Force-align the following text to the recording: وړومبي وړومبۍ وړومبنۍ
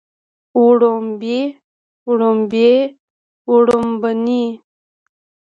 وړومبي 0.63 1.39
وړومبۍ 2.09 2.69
وړومبنۍ 3.51 4.45